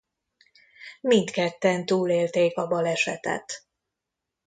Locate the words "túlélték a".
1.85-2.67